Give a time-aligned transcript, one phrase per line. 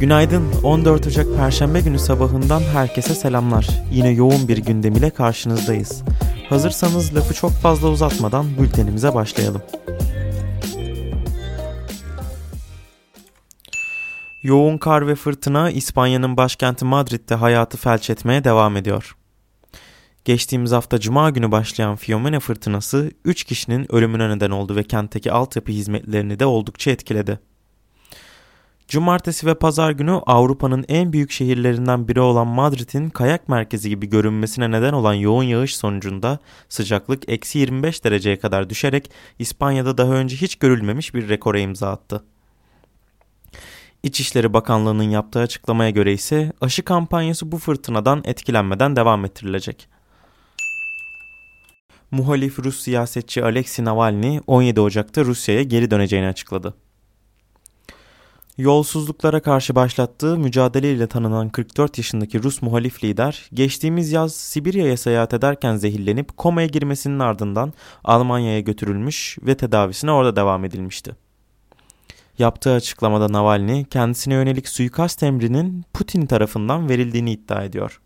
[0.00, 0.52] Günaydın.
[0.64, 3.68] 14 Ocak Perşembe günü sabahından herkese selamlar.
[3.92, 6.02] Yine yoğun bir gündem ile karşınızdayız.
[6.48, 9.62] Hazırsanız lafı çok fazla uzatmadan bültenimize başlayalım.
[14.42, 19.16] Yoğun kar ve fırtına İspanya'nın başkenti Madrid'de hayatı felç etmeye devam ediyor.
[20.24, 25.72] Geçtiğimiz hafta Cuma günü başlayan Fiumene fırtınası 3 kişinin ölümüne neden oldu ve kentteki altyapı
[25.72, 27.40] hizmetlerini de oldukça etkiledi.
[28.88, 34.70] Cumartesi ve pazar günü Avrupa'nın en büyük şehirlerinden biri olan Madrid'in kayak merkezi gibi görünmesine
[34.70, 40.56] neden olan yoğun yağış sonucunda sıcaklık eksi 25 dereceye kadar düşerek İspanya'da daha önce hiç
[40.56, 42.24] görülmemiş bir rekora imza attı.
[44.02, 49.88] İçişleri Bakanlığı'nın yaptığı açıklamaya göre ise aşı kampanyası bu fırtınadan etkilenmeden devam ettirilecek.
[52.10, 56.74] Muhalif Rus siyasetçi Alexei Navalny 17 Ocak'ta Rusya'ya geri döneceğini açıkladı.
[58.58, 65.76] Yolsuzluklara karşı başlattığı mücadeleyle tanınan 44 yaşındaki Rus muhalif lider, geçtiğimiz yaz Sibirya'ya seyahat ederken
[65.76, 67.72] zehirlenip komaya girmesinin ardından
[68.04, 71.16] Almanya'ya götürülmüş ve tedavisine orada devam edilmişti.
[72.38, 78.00] Yaptığı açıklamada Navalny kendisine yönelik suikast emrinin Putin tarafından verildiğini iddia ediyor.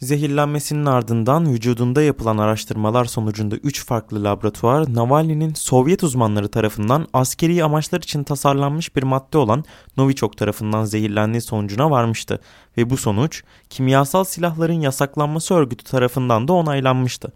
[0.00, 8.00] Zehirlenmesinin ardından vücudunda yapılan araştırmalar sonucunda 3 farklı laboratuvar Navalny'nin Sovyet uzmanları tarafından askeri amaçlar
[8.00, 9.64] için tasarlanmış bir madde olan
[9.96, 12.40] Novichok tarafından zehirlendiği sonucuna varmıştı
[12.76, 17.32] ve bu sonuç kimyasal silahların yasaklanması örgütü tarafından da onaylanmıştı.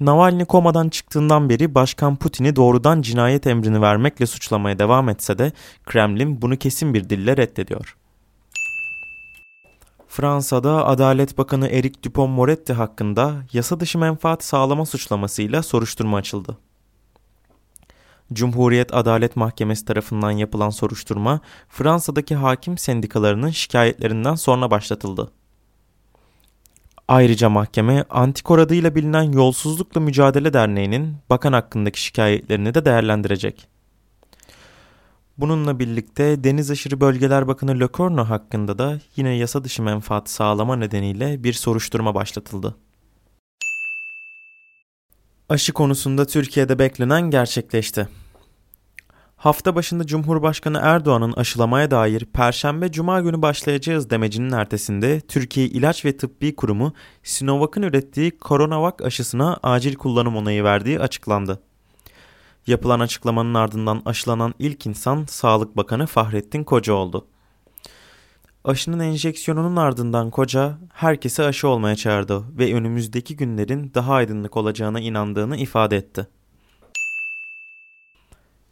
[0.00, 5.52] Navalny komadan çıktığından beri Başkan Putin'i doğrudan cinayet emrini vermekle suçlamaya devam etse de
[5.84, 7.96] Kremlin bunu kesin bir dille reddediyor.
[10.08, 16.58] Fransa'da Adalet Bakanı Eric Dupont-Moretti hakkında yasa dışı menfaat sağlama suçlamasıyla soruşturma açıldı.
[18.32, 25.30] Cumhuriyet Adalet Mahkemesi tarafından yapılan soruşturma Fransa'daki hakim sendikalarının şikayetlerinden sonra başlatıldı.
[27.08, 33.68] Ayrıca mahkeme Antikor adıyla bilinen Yolsuzlukla Mücadele Derneği'nin bakan hakkındaki şikayetlerini de değerlendirecek.
[35.38, 41.44] Bununla birlikte Deniz Aşırı Bölgeler Bakanı Locorno hakkında da yine yasa dışı menfaat sağlama nedeniyle
[41.44, 42.76] bir soruşturma başlatıldı.
[45.48, 48.08] Aşı konusunda Türkiye'de beklenen gerçekleşti.
[49.36, 56.16] Hafta başında Cumhurbaşkanı Erdoğan'ın aşılamaya dair Perşembe Cuma günü başlayacağız demecinin ertesinde Türkiye İlaç ve
[56.16, 61.62] Tıbbi Kurumu Sinovac'ın ürettiği Coronavac aşısına acil kullanım onayı verdiği açıklandı.
[62.66, 67.26] Yapılan açıklamanın ardından aşılanan ilk insan Sağlık Bakanı Fahrettin Koca oldu.
[68.64, 75.56] Aşının enjeksiyonunun ardından Koca herkese aşı olmaya çağırdı ve önümüzdeki günlerin daha aydınlık olacağına inandığını
[75.56, 76.28] ifade etti.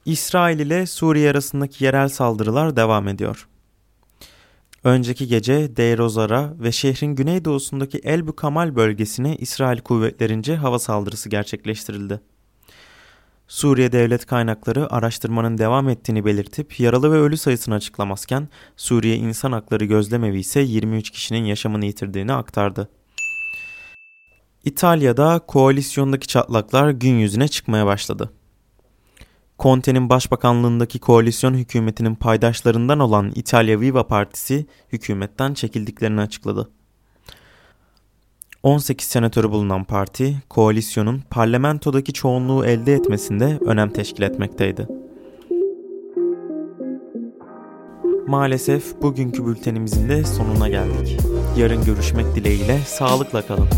[0.04, 3.48] İsrail ile Suriye arasındaki yerel saldırılar devam ediyor.
[4.84, 12.20] Önceki gece Deir Ozar'a ve şehrin güneydoğusundaki Elbü Kamal bölgesine İsrail kuvvetlerince hava saldırısı gerçekleştirildi.
[13.48, 19.84] Suriye devlet kaynakları araştırmanın devam ettiğini belirtip yaralı ve ölü sayısını açıklamazken Suriye İnsan Hakları
[19.84, 22.88] Gözlemevi ise 23 kişinin yaşamını yitirdiğini aktardı.
[24.64, 28.32] İtalya'da koalisyondaki çatlaklar gün yüzüne çıkmaya başladı.
[29.58, 36.70] Conte'nin başbakanlığındaki koalisyon hükümetinin paydaşlarından olan İtalya Viva Partisi hükümetten çekildiklerini açıkladı.
[38.66, 44.88] 18 senatörü bulunan parti, koalisyonun parlamentodaki çoğunluğu elde etmesinde önem teşkil etmekteydi.
[48.26, 51.20] Maalesef bugünkü bültenimizin de sonuna geldik.
[51.58, 53.68] Yarın görüşmek dileğiyle sağlıkla kalın.